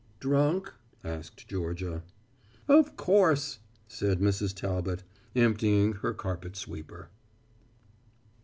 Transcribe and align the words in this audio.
"Drunk?" 0.19 0.73
asked 1.03 1.47
Georgia. 1.47 2.01
"Of 2.67 2.97
course," 2.97 3.59
said 3.87 4.19
Mrs. 4.19 4.51
Talbot, 4.55 5.03
emptying 5.35 5.93
her 5.93 6.11
carpet 6.11 6.55
sweeper. 6.55 7.09